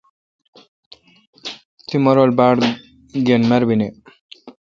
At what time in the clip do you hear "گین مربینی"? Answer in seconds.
3.25-3.89